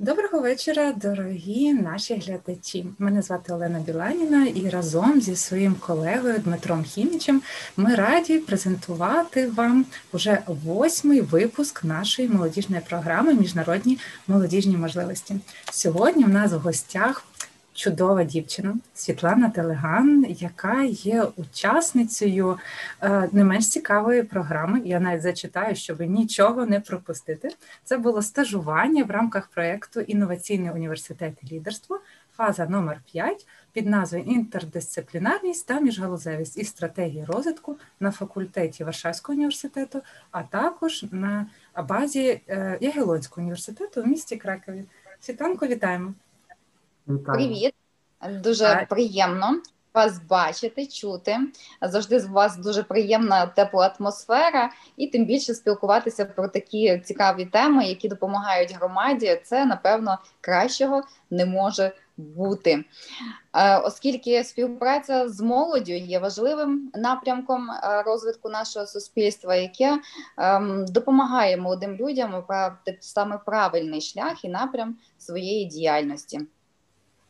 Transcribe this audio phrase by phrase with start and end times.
[0.00, 2.86] Доброго вечора, дорогі наші глядачі.
[2.98, 7.42] Мене звати Олена Біланіна, і разом зі своїм колегою Дмитром Хімічем
[7.76, 13.98] ми раді презентувати вам уже восьмий випуск нашої молодіжної програми Міжнародні
[14.28, 15.36] молодіжні можливості.
[15.72, 17.24] Сьогодні в нас в гостях
[17.78, 22.58] чудова дівчина Світлана Телеган, яка є учасницею
[23.02, 24.82] е, не менш цікавої програми.
[24.84, 27.50] Я навіть зачитаю, щоб нічого не пропустити.
[27.84, 32.00] Це було стажування в рамках проєкту Інноваційний університет лідерство,
[32.36, 40.02] фаза номер 5 під назвою Інтердисциплінарність та міжгалузевість і стратегії розвитку на факультеті Варшавського університету,
[40.30, 41.46] а також на
[41.88, 44.84] базі е, Ягелонського університету в місті Кракові.
[45.20, 46.14] Світанко, вітаємо!
[47.08, 47.38] Вітаю.
[47.38, 47.74] Привіт,
[48.42, 48.86] дуже а...
[48.86, 49.60] приємно
[49.94, 51.38] вас бачити, чути.
[51.82, 57.84] Завжди з вас дуже приємна тепла атмосфера, і тим більше спілкуватися про такі цікаві теми,
[57.84, 59.40] які допомагають громаді.
[59.44, 62.84] Це напевно кращого не може бути,
[63.54, 69.98] е, оскільки співпраця з молоддю є важливим напрямком е, розвитку нашого суспільства, яке
[70.36, 76.40] ем, допомагає молодим людям обрати саме правильний шлях і напрям своєї діяльності.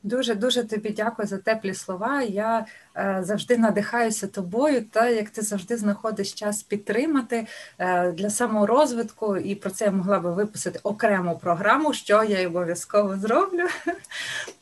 [0.02, 2.22] Дуже дуже тобі дякую за теплі слова.
[2.22, 7.46] Я е, завжди надихаюся тобою, та як ти завжди знаходиш час підтримати
[7.78, 12.46] е, для саморозвитку, і про це я могла би виписати окрему програму, що я й
[12.46, 13.66] обов'язково зроблю.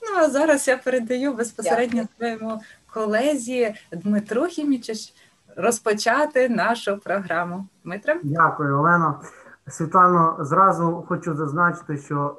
[0.08, 2.60] Ну а зараз я передаю безпосередньо своєму
[2.92, 5.12] колезі Дмитру Хімічич
[5.56, 7.68] розпочати нашу програму.
[7.84, 8.20] Дмитре?
[8.22, 9.20] Дякую, Олено.
[9.68, 12.36] Світлано, зразу хочу зазначити, що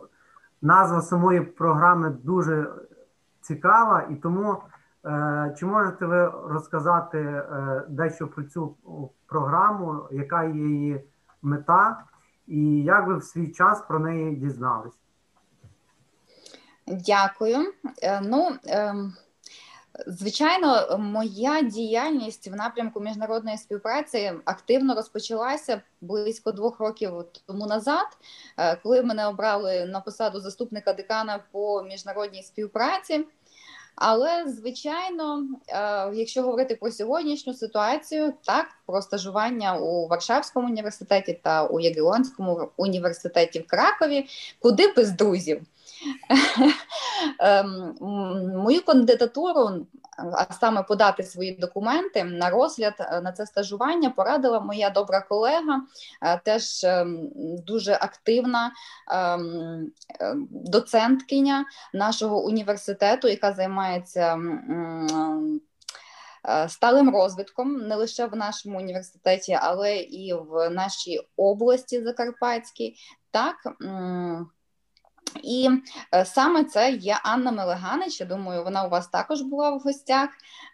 [0.61, 2.67] назва самої програми дуже
[3.47, 4.57] цікава, і тому
[5.05, 8.75] е, чи можете ви розказати е, дещо про цю
[9.25, 11.03] програму, яка її
[11.41, 12.03] мета,
[12.47, 14.97] і як ви в свій час про неї дізнались?
[16.87, 17.73] Дякую.
[18.03, 19.13] Е, ну, ем,
[20.07, 27.11] Звичайно, моя діяльність в напрямку міжнародної співпраці активно розпочалася близько двох років
[27.47, 28.07] тому назад,
[28.83, 33.25] коли мене обрали на посаду заступника декана по міжнародній співпраці.
[33.99, 41.65] Але звичайно, е, якщо говорити про сьогоднішню ситуацію, так про стажування у Варшавському університеті та
[41.65, 44.27] у Ягелонському університеті в Кракові,
[44.59, 45.61] куди без друзів.
[47.39, 47.95] Ем,
[48.55, 49.87] мою кандидатуру,
[50.17, 55.81] а саме подати свої документи на розгляд е, на це стажування, порадила моя добра колега,
[56.21, 57.29] е, теж ем,
[57.67, 58.71] дуже активна
[59.11, 59.91] ем,
[60.49, 64.37] доценткиня нашого університету, яка займається.
[66.47, 72.95] Е, сталим розвитком не лише в нашому університеті, але і в нашій області Закарпатській,
[73.31, 73.55] так
[75.43, 75.69] і
[76.13, 78.19] е, саме це є Анна Мелеганич.
[78.19, 80.29] Я думаю, вона у вас також була в гостях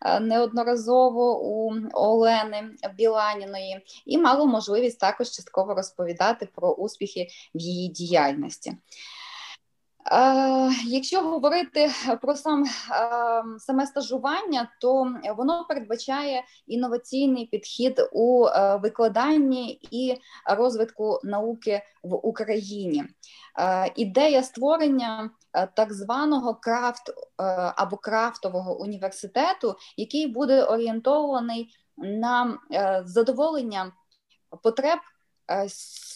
[0.06, 7.90] е, неодноразово у Олени Біланіної, і мала можливість також частково розповідати про успіхи в її
[7.90, 8.78] діяльності.
[10.14, 11.92] Е, якщо говорити
[12.22, 12.66] про сам
[13.60, 18.48] саме стажування, то воно передбачає інноваційний підхід у
[18.82, 23.04] викладанні і розвитку науки в Україні.
[23.60, 27.14] Е, ідея створення е, так званого крафт е,
[27.76, 32.58] або крафтового університету, який буде орієнтований на
[33.06, 33.92] задоволення
[34.64, 35.00] потреб.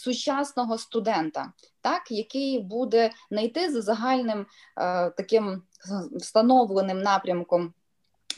[0.04, 4.46] Сучасного студента, так який буде знайти за загальним
[4.78, 5.62] е, таким
[6.16, 7.74] встановленим напрямком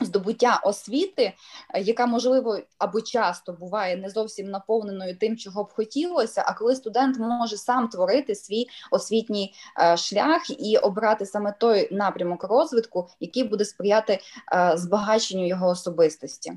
[0.06, 1.34] здобуття освіти,
[1.74, 6.44] е, яка можливо або часто буває не зовсім наповненою тим, чого б хотілося.
[6.48, 12.44] А коли студент може сам творити свій освітній е, шлях і обрати саме той напрямок
[12.44, 14.20] розвитку, який буде сприяти
[14.54, 16.54] е, збагаченню його особистості.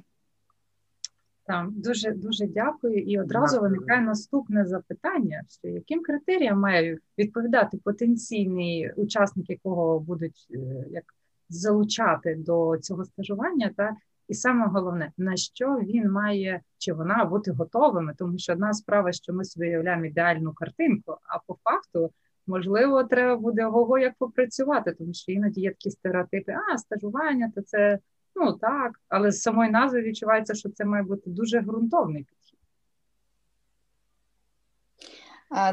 [1.47, 2.99] Так, дуже дуже дякую.
[2.99, 3.71] І одразу дякую.
[3.71, 10.47] виникає наступне запитання: що яким критеріям має відповідати потенційний учасник, якого будуть
[10.91, 11.05] як
[11.49, 13.97] залучати до цього стажування, та
[14.29, 19.13] і саме головне, на що він має чи вона бути готовими, тому що одна справа,
[19.13, 22.11] що ми собі уявляємо ідеальну картинку, а по факту.
[22.47, 27.63] Можливо, треба буде ого як попрацювати, тому що іноді є такі стереотипи, а стажування, то
[27.63, 27.99] це
[28.37, 32.59] ну так, але з самої назви відчувається, що це має бути дуже ґрунтовний підхід.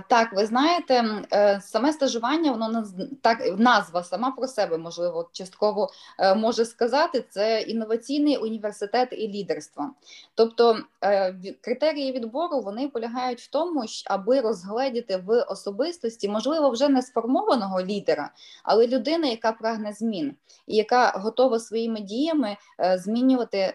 [0.07, 2.83] Так, ви знаєте, е, саме стажування, воно
[3.21, 5.89] так назва сама про себе можливо частково
[6.19, 7.25] е, може сказати.
[7.29, 9.89] Це інноваційний університет і лідерство.
[10.35, 17.01] Тобто е, критерії відбору вони полягають в тому, аби розгледіти в особистості, можливо, вже не
[17.01, 18.31] сформованого лідера,
[18.63, 20.35] але людина, яка прагне змін
[20.67, 22.57] і яка готова своїми діями
[22.95, 23.73] змінювати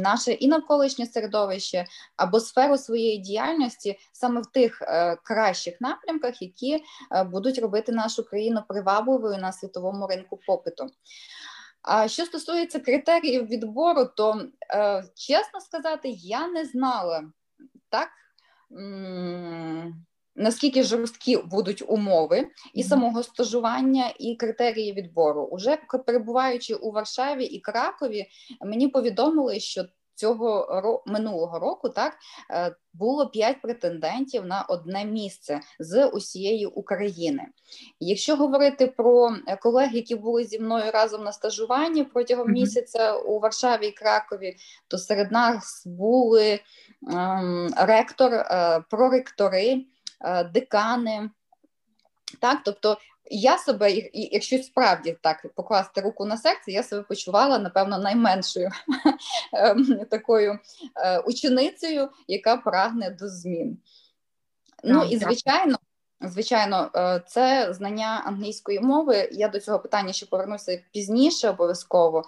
[0.00, 1.84] наше і навколишнє середовище
[2.16, 4.82] або сферу своєї діяльності саме в тих
[5.24, 10.86] кращих напрямках, які е, будуть робити нашу країну привабливою на світовому ринку попиту.
[11.82, 17.24] А що стосується критеріїв відбору, то е, чесно сказати, я не знала
[17.88, 18.08] так.
[20.36, 27.60] Наскільки жорсткі будуть умови і самого стажування, і критерії відбору, уже перебуваючи у Варшаві і
[27.60, 28.26] Кракові,
[28.60, 32.16] мені повідомили, що цього минулого року так
[32.50, 37.46] е, було п'ять претендентів на одне місце з усієї України.
[38.00, 43.40] Якщо говорити про е, колег, які були зі мною разом на стажуванні протягом місяця у
[43.40, 44.56] Варшаві і Кракові,
[44.88, 46.60] то серед нас були
[47.12, 49.84] ем, ректор, е, проректори,
[50.20, 51.30] е, декани.
[52.40, 52.98] Так, тобто
[53.30, 58.70] я себе, якщо справді так покласти руку на серце, я себе почувала, напевно, найменшою
[59.52, 60.58] ем, такою
[60.96, 63.78] е, ученицею, яка прагне до змін.
[64.84, 65.76] Ну і звичайно,
[66.20, 69.28] звичайно, е, це знання англійської мови.
[69.32, 72.24] Я до цього питання ще повернуся пізніше, обов'язково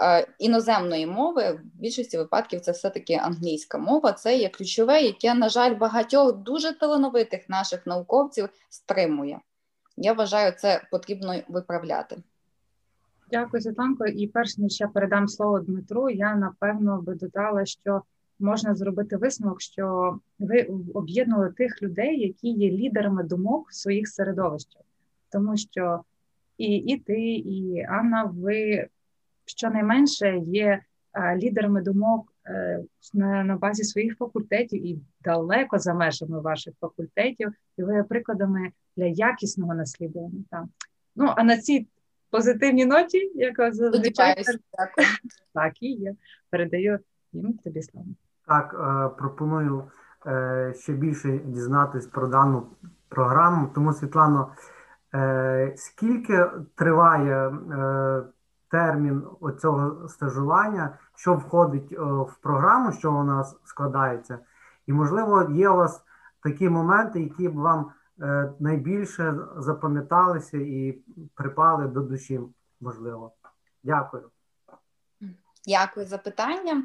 [0.00, 4.12] е, іноземної мови в більшості випадків це все-таки англійська мова.
[4.12, 9.40] Це є ключове, яке, на жаль, багатьох дуже талановитих наших науковців стримує.
[9.96, 12.16] Я вважаю, це потрібно виправляти.
[13.30, 14.06] Дякую, Світланко.
[14.06, 18.02] І перш ніж я передам слово Дмитру, я напевно би додала, що
[18.38, 20.62] можна зробити висновок, що ви
[20.94, 24.82] об'єднали тих людей, які є лідерами думок в своїх середовищах,
[25.32, 26.00] тому що
[26.58, 28.88] і і ти, і Анна, ви
[29.44, 30.82] щонайменше є
[31.36, 32.35] лідерами думок е,
[33.14, 38.70] на, на базі своїх факультетів і далеко за межами ваших факультетів, і ви є прикладами
[38.96, 40.44] для якісного наслідування.
[40.50, 40.64] Так.
[41.16, 41.86] Ну а на цій
[42.30, 44.44] позитивній ноті, яка зазвичай
[45.54, 46.14] так і є.
[46.50, 46.98] Передаю
[47.32, 48.06] їм тобі слово.
[48.46, 49.84] Так, е, пропоную
[50.26, 52.66] е, ще більше дізнатись про дану
[53.08, 53.68] програму.
[53.74, 54.52] Тому, Світлано,
[55.14, 57.52] е, скільки триває
[58.70, 64.38] термін оцього стажування, що входить в програму, що у нас складається,
[64.86, 66.02] і, можливо, є у вас
[66.42, 67.90] такі моменти, які б вам
[68.22, 70.98] Е, найбільше запам'яталися і
[71.34, 72.40] припали до душі,
[72.80, 73.32] можливо.
[73.82, 74.30] Дякую.
[75.66, 76.84] Дякую за питання.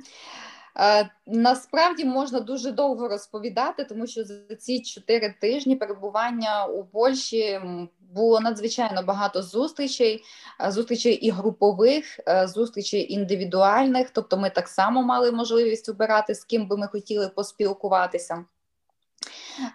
[0.80, 7.60] Е, насправді можна дуже довго розповідати, тому що за ці чотири тижні перебування у Польщі
[8.00, 10.24] було надзвичайно багато зустрічей,
[10.62, 14.10] е, зустрічей і групових, зустрічей індивідуальних.
[14.10, 18.46] Тобто, ми так само мали можливість обирати, з ким би ми хотіли поспілкуватися.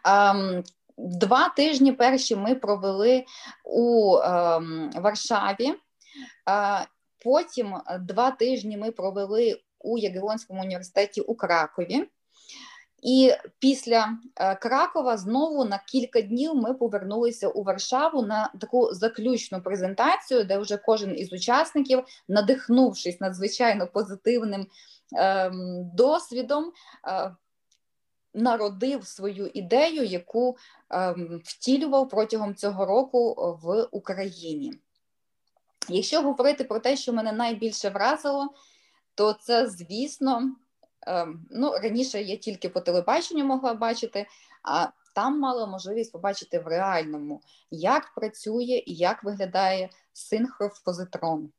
[0.05, 0.65] Ем,
[0.99, 3.25] Два тижні перші ми провели
[3.65, 4.61] у е,
[4.95, 6.87] Варшаві, е,
[7.25, 12.09] потім два тижні ми провели у Ягелонському університеті у Кракові.
[13.03, 19.63] І після е, Кракова знову на кілька днів ми повернулися у Варшаву на таку заключну
[19.63, 24.67] презентацію, де вже кожен із учасників, надихнувшись надзвичайно позитивним
[25.17, 25.51] е,
[25.95, 26.73] досвідом,
[27.09, 27.37] е,
[28.35, 30.57] народив свою ідею, яку
[30.91, 34.73] ем, втілював протягом цього року в Україні.
[35.89, 38.49] Якщо говорити про те, що мене найбільше вразило,
[39.17, 40.57] то це, звісно,
[41.07, 44.27] ем, ну, раніше я тільки по телебаченню могла бачити,
[44.63, 51.51] а там мала можливість побачити в реальному, як працює і як виглядає синхрофозитрон.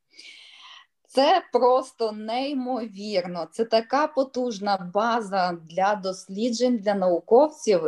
[1.10, 3.48] Це просто неймовірно.
[3.52, 7.82] Це така потужна база для досліджень для науковців,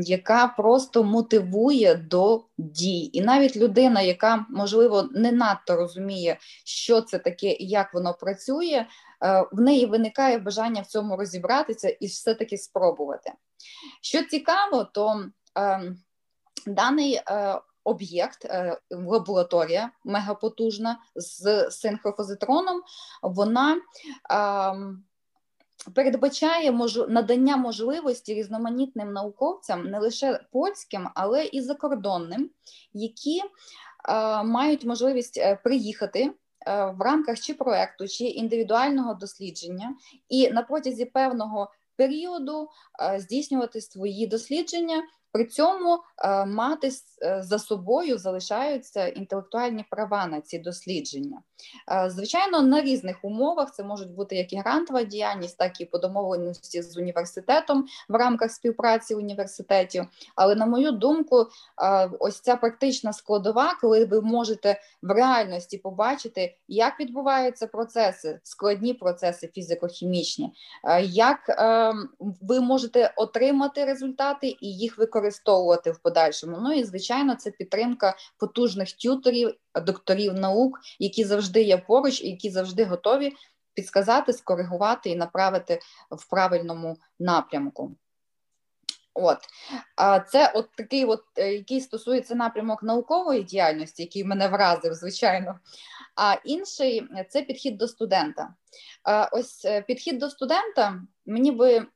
[0.00, 3.10] яка просто мотивує до дій.
[3.12, 8.86] І навіть людина, яка можливо не надто розуміє, що це таке і як воно працює,
[9.24, 13.32] е, в неї виникає бажання в цьому розібратися і все-таки спробувати.
[14.02, 15.24] Що цікаво, то
[15.58, 15.94] е,
[16.66, 17.60] даний е,
[17.90, 22.82] об'єкт, е, лабораторія мегапотужна з синхрофозитроном,
[23.22, 23.76] вона
[25.94, 26.72] передбачає
[27.08, 32.50] надання можливості різноманітним науковцям, не лише польським, але і закордонним,
[32.92, 33.42] які
[34.44, 36.34] мають можливість е, приїхати.
[36.66, 39.96] Е, в рамках чи проекту, чи індивідуального дослідження,
[40.28, 42.68] і на протязі певного періоду
[43.18, 46.90] здійснювати свої дослідження При цьому е, мати
[47.22, 51.42] е, за собою залишаються інтелектуальні права на ці дослідження.
[51.92, 55.98] Е, звичайно, на різних умовах це можуть бути як і грантова діяльність, так і по
[55.98, 60.04] домовленості з університетом в рамках співпраці університетів.
[60.36, 61.46] Але на мою думку,
[62.18, 69.50] ось ця практична складова, коли ви можете в реальності побачити, як відбуваються процеси, складні процеси
[69.56, 70.50] фізико-хімічні,
[71.02, 71.38] як
[72.40, 76.58] ви можете отримати результати і їх використовувати використовувати в подальшому.
[76.60, 79.54] Ну і звичайно, це підтримка потужних тюторів,
[79.86, 83.32] докторів наук, які завжди є поруч, і які завжди готові
[83.74, 87.96] підсказати, скоригувати і направити в правильному напрямку.
[89.14, 89.38] От
[90.28, 95.58] це от такий, от е, який стосується напрямок наукової діяльності, який мене вразив, звичайно.
[96.16, 98.54] А інший це підхід до студента.
[99.32, 101.86] Ось е, підхід до студента мені би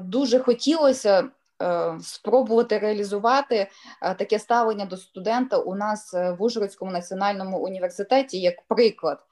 [0.00, 1.28] дуже хотілося
[1.62, 3.56] е, спробувати реалізувати
[4.02, 9.26] е, таке ставлення до студента у нас в Ужгородському національному університеті як приклад.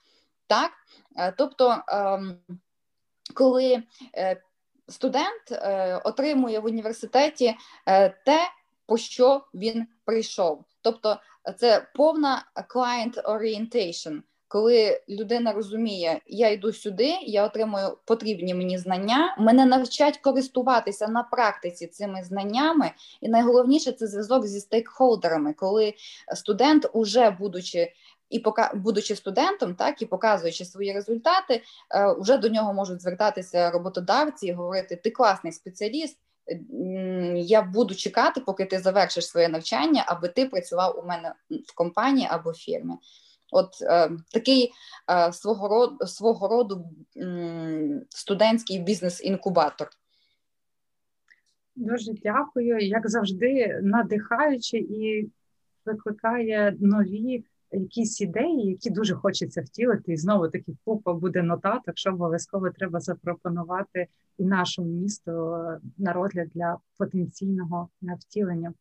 [0.47, 0.71] Так?
[1.37, 2.39] Тобто, ем,
[3.35, 3.83] коли
[4.89, 5.63] студент
[6.05, 7.57] отримує в університеті
[8.25, 8.51] те,
[8.87, 10.65] по що він прийшов.
[10.83, 11.17] Тобто,
[11.59, 12.45] це повна
[12.75, 20.19] client orientation коли людина розуміє, я йду сюди, я отримую потрібні мені знання, мене навчать
[20.19, 22.91] користуватися на практиці цими знаннями,
[23.21, 25.95] і найголовніше це зв'язок зі стейкхолдерами, коли
[26.35, 27.93] студент, уже будучи
[28.31, 31.63] і пока будучи студентом, так і показуючи свої результати,
[32.19, 36.19] вже до нього можуть звертатися роботодавці і говорити: Ти класний спеціаліст.
[37.35, 41.35] Я буду чекати, поки ти завершиш своє навчання, аби ти працював у мене
[41.67, 42.95] в компанії або фірмі.
[43.53, 44.71] От е, такий
[45.11, 49.89] е, свого роду свого роду м, студентський бізнес-інкубатор.
[51.77, 52.79] Дуже дякую.
[52.79, 55.31] Як завжди, надихаюче і
[55.85, 60.13] викликає нові якісь ідеї, які дуже хочеться втілити.
[60.13, 64.07] І знову таки купа буде нотаток, що обов'язково треба запропонувати
[64.39, 65.31] і нашому місту
[65.99, 67.89] на розгляд для потенційного
[68.21, 68.73] втілення.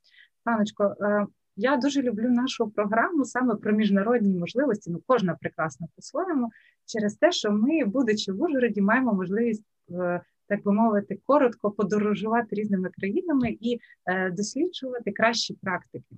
[0.43, 1.25] Паночко, е,
[1.59, 4.91] я дуже люблю нашу програму саме про міжнародні можливості.
[4.91, 6.49] Ну, кожна прекрасна по-своєму,
[6.85, 12.55] через те, що ми, будучи в Ужгороді, маємо можливість, е, так би мовити, коротко подорожувати
[12.55, 16.15] різними країнами і е, досліджувати кращі практики.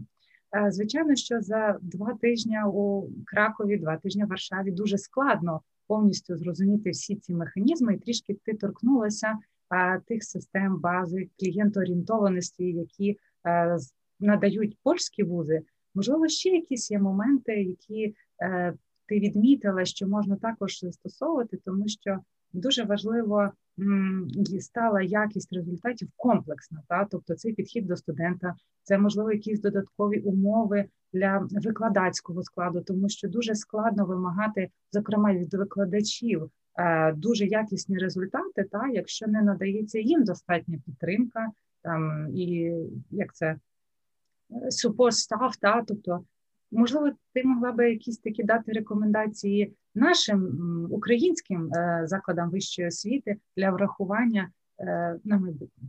[0.55, 6.37] Е, звичайно, що за два тижні у Кракові, два тижні в Варшаві дуже складно повністю
[6.37, 9.37] зрозуміти всі ці механізми, і трішки ти торкнулася
[10.07, 13.17] тих систем бази клієнтоорієнтованості, які
[14.21, 15.61] надають польські вузи,
[15.95, 18.73] можливо, ще якісь є моменти, які е,
[19.05, 22.19] ти відмітила, що можна також застосовувати, тому що
[22.53, 23.49] дуже важливо
[23.79, 24.27] м,
[24.59, 26.81] стала якість результатів комплексна.
[26.87, 27.07] Та?
[27.11, 33.29] Тобто цей підхід до студента, це можливо якісь додаткові умови для викладацького складу, тому що
[33.29, 36.49] дуже складно вимагати, зокрема від викладачів.
[36.77, 41.51] Е, дуже якісні результати, та якщо не надається їм достатня підтримка,
[41.83, 42.73] там і
[43.11, 43.55] як це
[44.51, 46.23] support staff, та, тобто,
[46.71, 53.71] можливо, ти могла би якісь такі дати рекомендації нашим українським е, закладам вищої освіти для
[53.71, 55.87] врахування е, на майбутнє.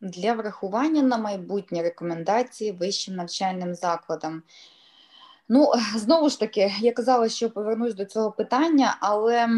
[0.00, 4.42] Для врахування на майбутнє рекомендації вищим навчальним закладам.
[5.48, 9.48] Ну, знову ж таки, я казала, що повернусь до цього питання, але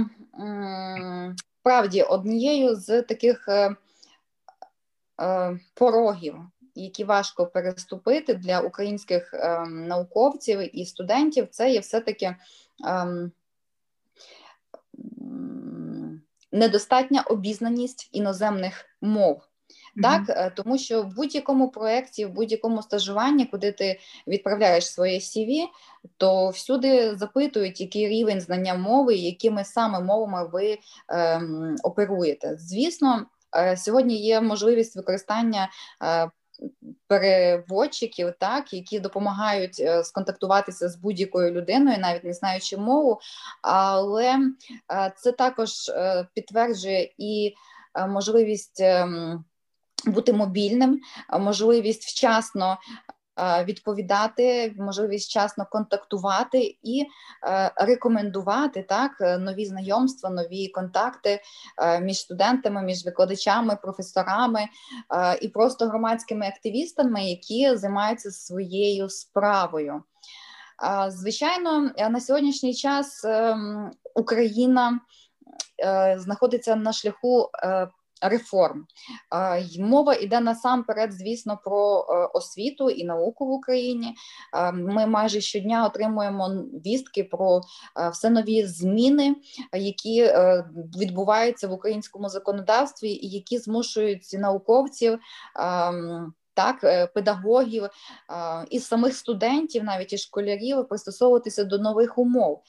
[1.60, 3.76] справді однією з таких е,
[5.22, 6.34] е, порогів
[6.82, 12.36] які важко переступити для українських ем, науковців і студентів, це є все-таки
[12.86, 13.32] ем,
[16.52, 19.42] недостатня обізнаність іноземних мов.
[20.02, 20.54] Так, mm-hmm.
[20.54, 25.64] тому що в будь-якому проєкті, в будь-якому стажуванні, куди ти відправляєш своє CV,
[26.16, 32.56] то всюди запитують, який рівень знання мови, якими саме мовами ви ем, оперуєте.
[32.58, 35.70] Звісно, е, сьогодні є можливість використання
[36.02, 36.30] е,
[37.06, 43.20] переводчиків, так які допомагають е, сконтактуватися з будь-якою людиною, навіть не знаючи мову,
[43.62, 44.38] але
[44.92, 47.54] е, це також е, підтверджує і
[48.08, 48.80] можливість.
[48.80, 49.44] Ем,
[50.06, 51.00] бути мобільним,
[51.38, 52.78] можливість вчасно
[53.64, 57.06] відповідати, можливість вчасно контактувати і
[57.46, 61.42] е, рекомендувати так нові знайомства, нові контакти
[61.78, 70.02] е, між студентами, між викладачами, професорами е, і просто громадськими активістами, які займаються своєю справою.
[71.08, 75.00] Звичайно, на сьогоднішній час ем, Україна
[76.16, 77.50] знаходиться на шляху
[78.20, 78.86] реформ.
[79.78, 84.14] Мова йде насамперед, звісно, про освіту і науку в Україні.
[84.72, 86.48] Ми майже щодня отримуємо
[86.86, 87.60] вістки про
[88.12, 89.36] все нові зміни,
[89.72, 90.32] які
[90.98, 95.18] відбуваються в українському законодавстві, і які змушують науковців.
[96.54, 96.80] Так,
[97.14, 97.88] педагогів
[98.70, 102.62] і самих студентів, навіть і школярів, пристосовуватися до нових умов.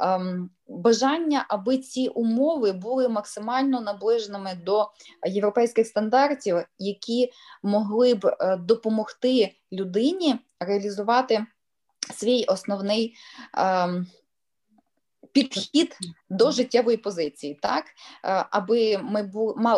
[0.00, 4.90] Ем, бажання, аби ці умови були максимально наближеними до
[5.26, 11.46] європейських стандартів, які могли б е, допомогти людині реалізувати
[12.14, 13.14] свій основний
[13.54, 14.06] ем,
[15.36, 15.98] підхід
[16.30, 19.30] до життєвої позиції, так е, аби ми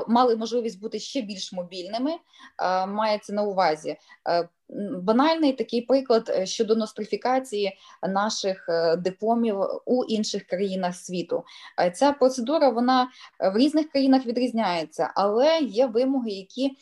[0.09, 3.97] мали можливість бути ще більш мобільними, е, мається на увазі.
[4.29, 4.49] Е,
[5.03, 8.67] банальний такий приклад щодо нострифікації наших
[8.99, 11.45] дипломів у інших країнах світу.
[11.95, 13.09] Ця процедура вона
[13.55, 16.77] в різних країнах відрізняється, але є вимоги, які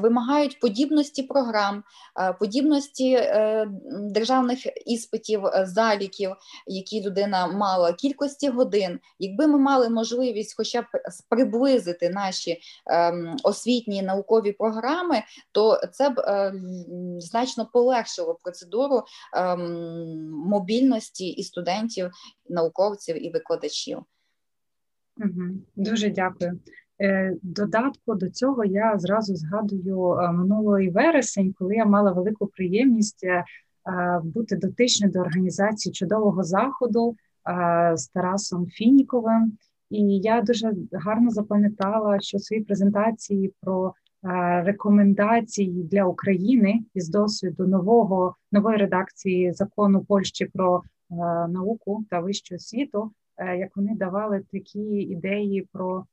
[0.00, 1.84] вимагають подібності програм,
[2.20, 6.30] е, подібності е, державних іспитів, е, заліків,
[6.66, 9.00] які людина мала, кількості годин.
[9.18, 10.84] Якби ми мали можливість, хоча б
[11.28, 15.22] приблизити наші ем, освітні наукові програми,
[15.52, 16.22] то це б
[17.18, 19.02] значно полегшило процедуру
[19.36, 22.10] ем, мобільності і студентів,
[22.48, 23.98] науковців і викладачів.
[25.76, 26.60] Дуже дякую.
[27.00, 33.24] Е, додатку до цього я зразу згадую е, минулий вересень, коли я мала велику приємність
[33.24, 33.44] е,
[34.24, 37.16] бути дотичною до організації чудового заходу
[37.94, 39.52] з Тарасом Фініковим.
[39.90, 43.94] І я дуже гарно запам'ятала, що свої презентації про
[44.64, 50.82] рекомендації для України із досвіду нового нової редакції закону Польщі про
[51.48, 53.12] науку та вищу освіту,
[53.58, 56.04] як вони давали такі ідеї про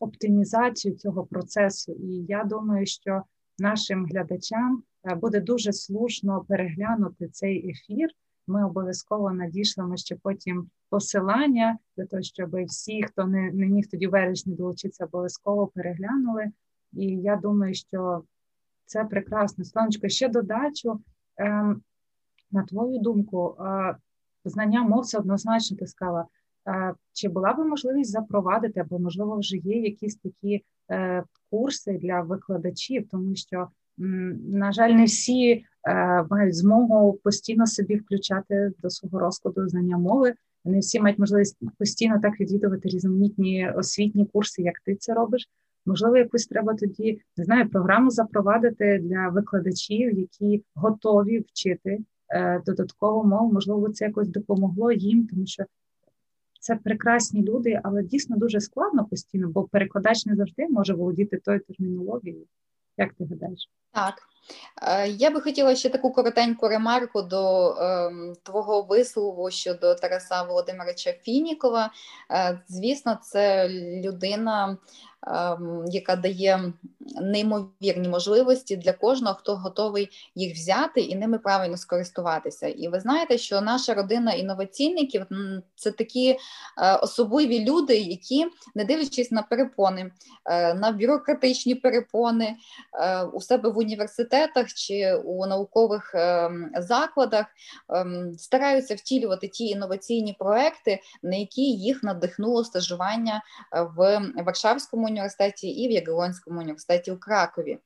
[0.00, 1.92] оптимізацію цього процесу.
[1.92, 3.22] І я думаю, що
[3.58, 8.08] нашим глядачам е, буде дуже слушно переглянути цей ефір.
[8.46, 14.06] Ми обов'язково надішлемо ще потім посилання для того, щоб всі, хто не не міг тоді
[14.06, 16.52] вересні долучитися, обов'язково переглянули.
[16.92, 18.24] І я думаю, що
[18.84, 19.64] це прекрасно.
[19.64, 21.00] Слонечко, ще додачу.
[21.36, 21.82] Ем,
[22.50, 23.96] на твою думку, е,
[24.44, 26.26] знання мов це однозначно ти сказала.
[27.12, 33.08] Чи була би можливість запровадити, або, можливо, вже є якісь такі е, курси для викладачів,
[33.10, 33.68] тому що,
[34.48, 40.34] на жаль, не всі е, мають змогу постійно собі включати до свого розкладу знання мови.
[40.64, 45.48] Не всі мають можливість постійно так відвідувати різноманітні освітні курси, як ти це робиш.
[45.86, 51.98] Можливо, якусь треба тоді не знаю, програму запровадити для викладачів, які готові вчити
[52.28, 53.52] е, додаткову мову.
[53.52, 55.64] Можливо, це якось допомогло їм, тому що
[56.62, 61.60] це прекрасні люди, але дійсно дуже складно постійно, бо перекладач не завжди може володіти тою
[61.60, 62.46] термінологією.
[62.96, 63.68] Як ти гадаєш?
[63.92, 64.14] Так.
[64.82, 68.10] Е, я би хотіла ще таку коротеньку ремарку до е,
[68.42, 71.90] твого вислову щодо Тараса Володимировича Фінікова.
[72.30, 73.68] Е, звісно, це
[74.04, 74.76] людина,
[75.86, 76.72] яка дає
[77.20, 82.68] неймовірні можливості для кожного, хто готовий їх взяти і ними правильно скористуватися.
[82.68, 85.26] І ви знаєте, що наша родина інноваційників
[85.74, 90.12] це такі е, особливі люди, які, не дивлячись на перепони,
[90.44, 92.56] е, на бюрократичні перепони
[93.00, 97.46] е, у себе в університетах чи у наукових ем, закладах,
[97.88, 103.42] ем, стараються втілювати ті інноваційні проекти, на які їх надихнуло стажування
[103.96, 107.78] в Варшавському університеті і в Ягелонському університеті у Кракові.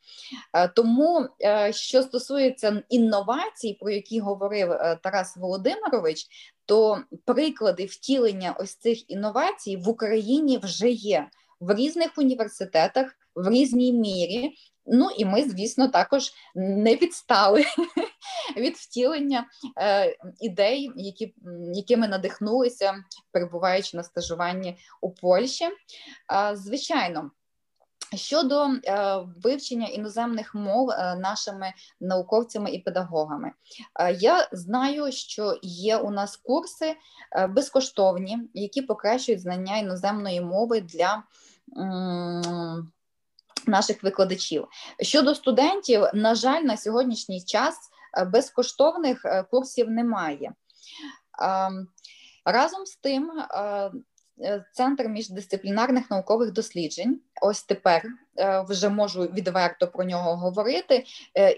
[0.52, 6.26] Е, тому, е, що стосується інновацій, про які говорив е, Тарас Володимирович,
[6.66, 11.28] то приклади втілення ось цих інновацій в Україні вже є
[11.60, 14.54] в різних університетах в різній мірі.
[14.86, 17.64] Ну і ми, звісно, також не відстали
[18.56, 19.46] від втілення
[19.78, 21.34] е, ідей, які,
[21.74, 22.94] якими надихнулися,
[23.32, 25.64] перебуваючи на стажуванні у Польщі.
[25.64, 27.30] Е, звичайно.
[28.14, 33.52] Щодо е, вивчення іноземних мов е, нашими науковцями і педагогами,
[34.00, 36.96] е, я знаю, що є у нас курси
[37.36, 41.22] е, безкоштовні, які покращують знання іноземної мови для
[43.68, 44.66] наших викладачів.
[45.00, 47.74] Щодо студентів, на жаль, на сьогоднішній час
[48.18, 50.52] е, безкоштовних е, курсів немає.
[52.44, 53.90] Разом з тим, е,
[54.72, 58.04] Центр міждисциплінарних наукових досліджень, ось тепер
[58.68, 61.04] вже можу відверто про нього говорити.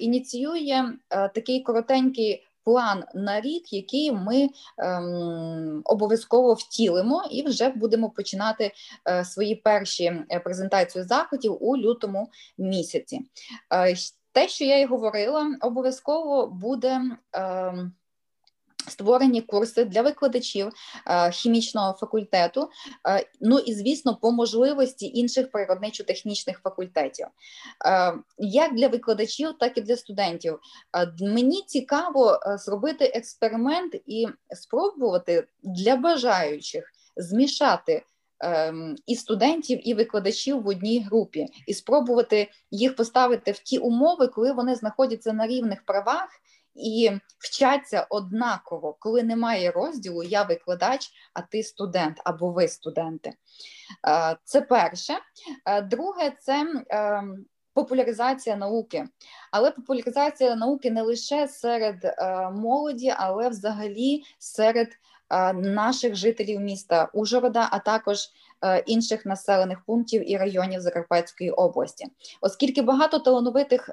[0.01, 8.73] Ініціює такий коротенький план на рік, який ми ем, обов'язково втілимо, і вже будемо починати
[9.09, 13.21] е, свої перші презентації заходів у лютому місяці.
[13.73, 13.95] Е,
[14.33, 17.01] те, що я й говорила, обов'язково буде.
[17.37, 17.91] Е,
[18.89, 20.69] Створені курси для викладачів
[21.07, 22.69] е, хімічного факультету,
[23.09, 27.27] е, ну і звісно, по можливості інших природничо-технічних факультетів,
[27.87, 30.59] е, як для викладачів, так і для студентів.
[31.21, 38.03] Мені цікаво зробити експеримент і спробувати для бажаючих змішати.
[38.41, 44.29] Ем, і студентів, і викладачів в одній групі, і спробувати їх поставити в ті умови,
[44.29, 46.29] коли вони знаходяться на рівних правах
[46.75, 53.33] і вчаться однаково, коли немає розділу Я викладач, а ти студент або ви студенти.
[54.09, 55.19] Е, це перше.
[55.67, 59.05] Е, друге, це ем, популяризація науки.
[59.53, 64.89] Але популяризація науки не лише серед е, молоді, але взагалі серед
[65.55, 68.19] наших жителів міста Ужгорода, а також
[68.87, 72.07] інших населених пунктів і районів Закарпатської області,
[72.41, 73.91] оскільки багато талановитих.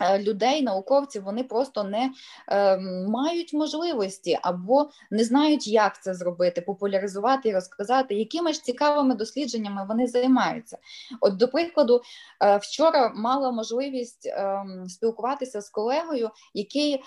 [0.00, 2.10] Е, людей, науковців, вони просто не
[2.48, 2.78] е,
[3.08, 9.86] мають можливості або не знають, як це зробити, популяризувати і розказати, якими ж цікавими дослідженнями
[9.88, 10.78] вони займаються.
[11.20, 12.02] От, до прикладу,
[12.42, 17.00] е, вчора мала можливість е, спілкуватися з колегою, який е,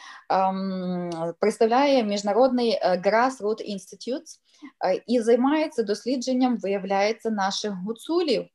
[1.40, 4.40] представляє міжнародний е, Grassroot Institute
[5.08, 8.46] і займається дослідженням, виявляється, наших гуцулів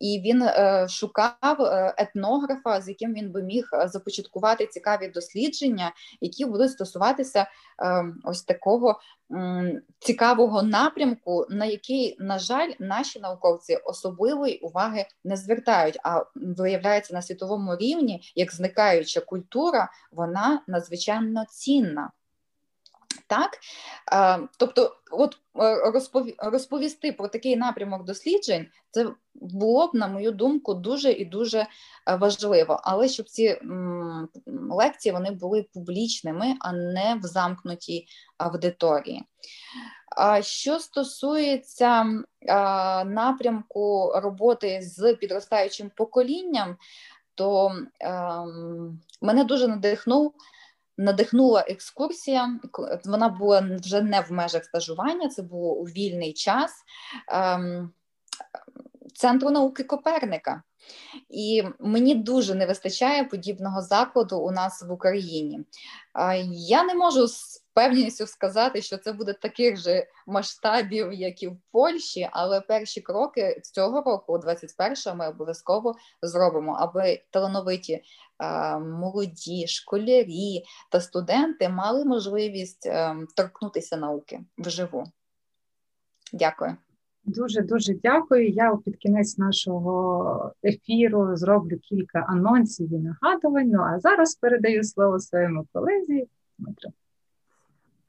[0.00, 5.92] і він е, шукав е, етнографа, з яким він би міг е, започаткувати цікаві дослідження,
[6.20, 7.46] які будуть стосуватися
[8.24, 9.00] ось такого
[9.98, 15.98] цікавого напрямку, на який, на жаль, наші науковці особливої уваги не звертають.
[16.04, 22.10] А виявляється на світовому рівні як зникаюча культура, вона надзвичайно цінна.
[23.26, 23.58] Так,
[24.58, 25.38] тобто, от
[26.38, 32.16] розповісти про такий напрямок досліджень, це було б, на мою думку, дуже і дуже е,
[32.16, 32.80] важливо.
[32.82, 33.60] Але щоб ці
[34.70, 38.06] лекції вони були публічними, а не в замкнутій
[38.38, 39.22] аудиторії.
[40.40, 42.06] Що стосується
[43.06, 46.76] напрямку роботи з підростаючим поколінням,
[47.34, 50.34] то ем, мене дуже надихнув
[50.98, 52.60] надихнула екскурсія.
[53.04, 56.72] Вона була вже не в межах стажування, це було у вільний час
[57.28, 57.92] ем,
[59.14, 60.62] Центру науки Коперника.
[61.28, 65.60] І мені дуже не вистачає подібного закладу у нас в Україні.
[66.50, 71.56] Я не можу з впевненістю сказати, що це буде таких же масштабів, як і в
[71.72, 78.02] Польщі, але перші кроки цього року, 21-го, ми обов'язково зробимо, аби талановиті
[78.80, 85.04] молоді школярі та студенти мали можливість ем, торкнутися науки вживу.
[86.32, 86.76] Дякую.
[87.24, 88.48] Дуже дуже дякую.
[88.48, 93.68] Я під кінець нашого ефіру зроблю кілька анонсів і нагадувань.
[93.68, 96.90] Ну а зараз передаю слово своєму колезі Дмитру.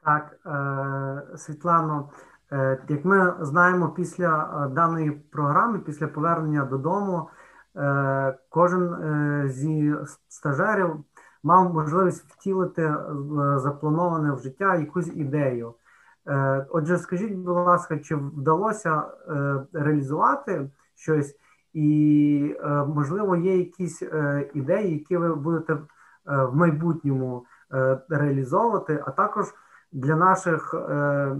[0.04, 2.10] Так, е, Світлано,
[2.52, 7.28] е, як ми знаємо, після е, даної програми, після повернення додому,
[8.48, 8.96] кожен
[9.48, 9.94] зі
[10.28, 10.96] стажерів
[11.42, 12.94] мав можливість втілити
[13.56, 15.74] заплановане в життя якусь ідею.
[16.70, 19.02] Отже, скажіть, будь ласка, чи вдалося
[19.72, 21.36] реалізувати щось,
[21.72, 24.02] і, можливо, є якісь
[24.54, 25.78] ідеї, які ви будете
[26.26, 27.44] в майбутньому
[28.08, 29.54] реалізовувати, а також
[29.92, 31.36] для наших е,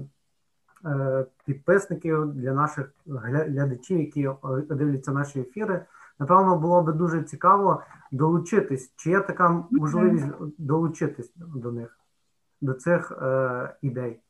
[0.84, 4.30] е, підписників, для наших глядачів, які
[4.70, 5.84] дивляться наші ефіри,
[6.18, 8.92] напевно, було би дуже цікаво долучитись.
[8.96, 10.26] Чи є така можливість
[10.58, 11.98] долучитись до них,
[12.60, 14.20] до цих е, ідей?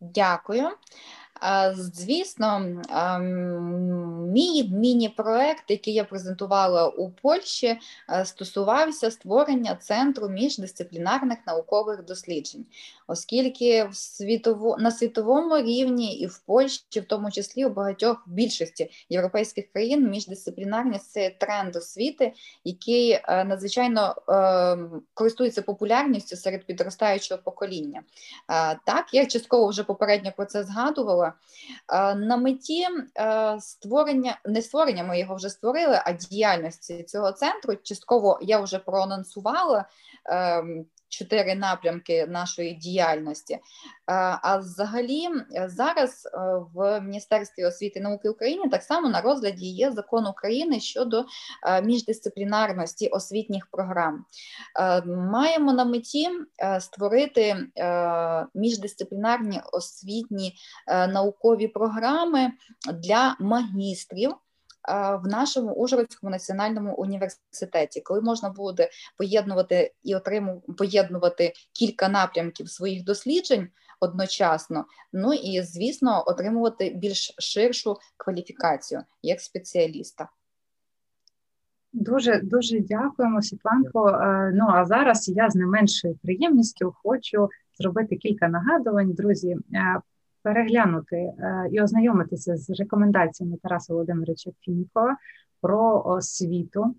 [0.00, 0.68] Дякую.
[1.72, 2.60] Звісно,
[4.32, 7.78] мій міні-проект, який я презентувала у Польщі,
[8.24, 12.66] стосувався створення центру міждисциплінарних наукових досліджень,
[13.06, 18.90] оскільки в світово, на світовому рівні і в Польщі, в тому числі у багатьох більшості
[19.08, 22.32] європейських країн, міждисциплінарність це тренд освіти,
[22.64, 24.78] який е, надзвичайно е,
[25.14, 28.02] користується популярністю серед підростаючого покоління.
[28.86, 31.27] Так, я частково вже попередньо про це згадувала.
[31.92, 32.86] Е, на меті
[33.18, 38.78] е, створення, не створення, ми його вже створили, а діяльності цього центру частково я вже
[38.78, 39.84] проанонсувала.
[41.08, 43.54] Чотири напрямки нашої діяльності.
[43.54, 43.60] Е,
[44.42, 46.38] а взагалі, е, зараз е,
[46.74, 51.24] в Міністерстві освіти і науки України так само на розгляді є закон України щодо
[51.82, 54.24] міждисциплінарності освітніх програм.
[55.06, 56.28] Маємо на меті
[56.80, 57.56] створити
[58.54, 60.54] міждисциплінарні освітні
[60.88, 62.52] наукові програми
[62.92, 64.34] для магістрів
[65.24, 73.04] в нашому Ужгородському національному університеті, коли можна буде поєднувати і отримувати поєднувати кілька напрямків своїх
[73.04, 73.68] досліджень
[74.00, 80.28] одночасно, ну і звісно, отримувати більш ширшу кваліфікацію як спеціаліста.
[81.92, 84.08] Дуже дуже дякуємо, Світланко.
[84.08, 87.48] Е, ну а зараз я з не меншою приємністю хочу
[87.78, 89.56] зробити кілька нагадувань, друзі.
[90.38, 95.16] Е, переглянути е, і ознайомитися з рекомендаціями Тараса Володимировича Фінікова
[95.60, 96.94] про освіту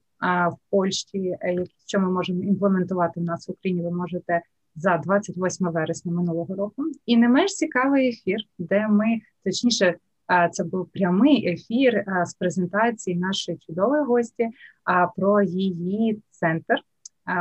[0.51, 3.83] в Польщі, е, що ми можемо імплементувати в нас в Україні.
[3.83, 4.41] Ви можете
[4.75, 6.83] за 28 вересня минулого року.
[7.05, 9.05] І не менш цікавий ефір, де ми
[9.43, 9.95] точніше.
[10.51, 14.49] Це був прямий ефір з презентації нашої чудової гості
[15.15, 16.75] про її центр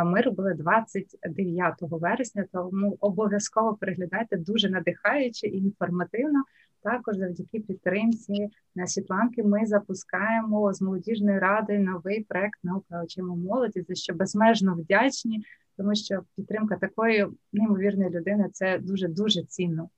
[0.04, 6.44] ми робили 29 вересня, тому обов'язково переглядайте дуже надихаюче і інформативно.
[6.82, 13.84] Також завдяки підтримці на Світланки ми запускаємо з молодіжної ради новий проект наука очима молоді,
[13.88, 15.44] за що безмежно вдячні,
[15.76, 19.88] тому що підтримка такої неймовірної людини це дуже дуже цінно.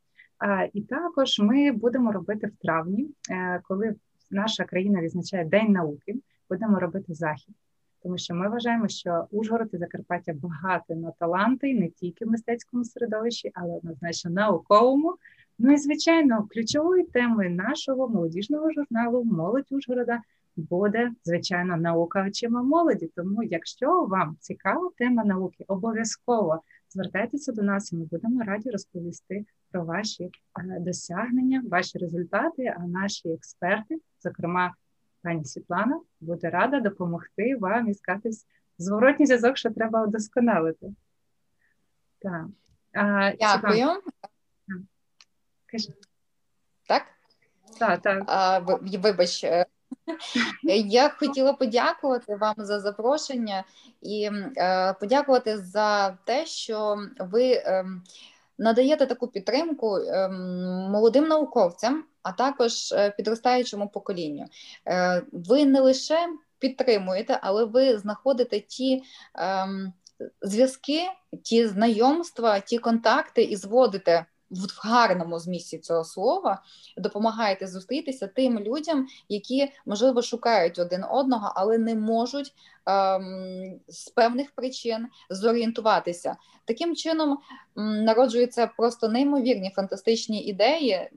[0.73, 3.95] І також ми будемо робити в травні, е, коли
[4.31, 6.15] наша країна відзначає День науки,
[6.49, 7.55] будемо робити захід
[8.03, 12.85] тому що ми вважаємо, що Ужгород і Закарпаття багато на таланти не тільки в мистецькому
[12.85, 15.17] середовищі, але однозначно науковому.
[15.59, 20.21] Ну і звичайно, ключовою темою нашого молодіжного журналу Молодь Ужгорода
[20.57, 23.11] буде звичайно наука очима молоді.
[23.17, 29.45] Тому, якщо вам цікава тема науки, обов'язково звертайтеся до нас, і ми будемо раді розповісти
[29.71, 30.31] про ваші е,
[30.81, 32.75] досягнення, ваші результати.
[32.77, 34.75] А наші експерти, зокрема
[35.23, 38.31] пані Світлана буде рада допомогти вам іскати
[38.79, 40.87] зворотній зв'язок, що треба удосконалити.
[42.19, 42.47] Так.
[42.93, 43.89] А, Дякую.
[46.89, 47.03] Так?
[47.79, 48.23] Так, так.
[48.27, 49.45] А, Вибач.
[49.45, 49.67] Е,
[50.87, 53.65] я хотіла подякувати вам за запрошення
[54.03, 57.85] і е, подякувати за те, що ви е,
[58.59, 60.29] надаєте таку підтримку е,
[60.91, 64.45] молодим науковцям, а також е, підростаючому поколінню.
[64.87, 66.29] Е, ви не лише
[66.59, 69.03] підтримуєте, але ви знаходите ті
[69.35, 69.93] ем,
[70.43, 71.03] зв'язки,
[71.43, 74.27] ті знайомства, ті контакти і зводите.
[74.51, 76.63] В гарному змісті цього слова
[76.97, 82.55] допомагаєте зустрітися тим людям, які можливо шукають один одного, але не можуть
[82.87, 86.37] ем, з певних причин зорієнтуватися.
[86.65, 87.39] Таким чином
[87.77, 91.11] народжуються просто неймовірні фантастичні ідеї,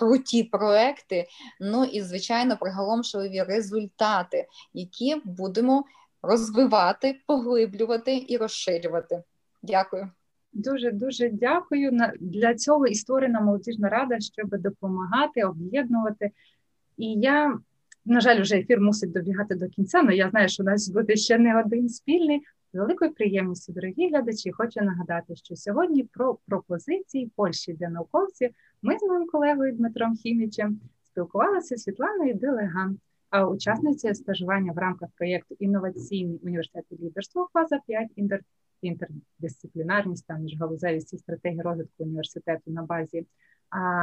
[0.00, 1.26] круті проекти,
[1.60, 5.84] ну і звичайно приголомшливі результати, які будемо
[6.22, 9.22] розвивати, поглиблювати і розширювати.
[9.62, 10.10] Дякую.
[10.52, 11.98] Дуже дуже дякую.
[12.20, 16.30] Для цього і створена молодіжна рада, щоб допомагати, об'єднувати.
[16.96, 17.58] І я,
[18.04, 21.16] на жаль, вже ефір мусить добігати до кінця, але я знаю, що у нас буде
[21.16, 22.40] ще не один спільний.
[22.72, 28.50] З великою приємністю, дорогі глядачі, хочу нагадати, що сьогодні про пропозиції Польщі для науковців
[28.82, 32.98] ми з моїм колегою Дмитром Хімічем спілкувалися з Світланою Делеган,
[33.30, 38.40] а учасницею стажування в рамках проєкту Інноваційний університет лідерства фаза 5 інтер...
[38.82, 43.26] інтердисциплінарність та міжгалузевість і стратегії розвитку університету на базі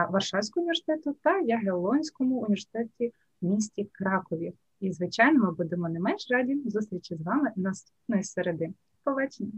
[0.09, 4.53] Варшавського університету та Ягелонському університеті в місті Кракові.
[4.79, 8.69] І, звичайно, ми будемо не менш раді зустрічі з вами наступної середи.
[9.03, 9.51] Побачення.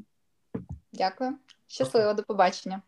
[0.94, 2.82] Дякую, щасливо, до побачення.